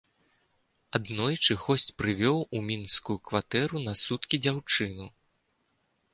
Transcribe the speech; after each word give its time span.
Аднойчы 0.99 1.57
госць 1.65 1.93
прывёў 2.03 2.37
у 2.57 2.63
мінскую 2.71 3.17
кватэру 3.33 3.77
на 3.91 3.97
суткі 4.07 4.35
дзяўчыну. 4.49 5.05